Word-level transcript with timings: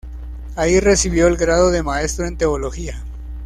Allí 0.55 0.79
recibió 0.79 1.27
el 1.27 1.37
grado 1.37 1.69
de 1.69 1.83
maestro 1.83 2.25
en 2.25 2.35
teología. 2.35 3.03